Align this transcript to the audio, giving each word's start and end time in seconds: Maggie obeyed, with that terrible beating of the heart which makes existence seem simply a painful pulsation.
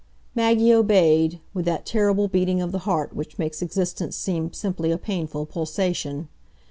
Maggie 0.33 0.73
obeyed, 0.73 1.41
with 1.53 1.65
that 1.65 1.85
terrible 1.85 2.27
beating 2.27 2.59
of 2.59 2.71
the 2.71 2.79
heart 2.89 3.13
which 3.15 3.37
makes 3.37 3.61
existence 3.61 4.15
seem 4.15 4.51
simply 4.51 4.89
a 4.91 4.97
painful 4.97 5.45
pulsation. 5.45 6.27